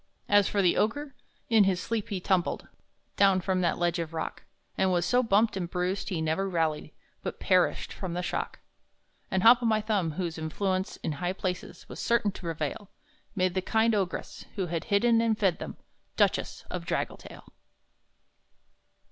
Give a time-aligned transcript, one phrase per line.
[0.27, 1.13] As for the Ogre,
[1.47, 2.67] in his sleep he tumbled
[3.17, 4.41] Down from that ledge of rock,
[4.75, 6.89] And was so bumped and bruised he never rallied,
[7.21, 8.57] But perished from the shock.
[9.29, 12.89] And Hop o' my Thumb, whose influence in high places Was certain to prevail,
[13.35, 15.77] Made the kind Ogress, who had hidden and fed them,
[16.17, 17.43] Duchess of Draggletail.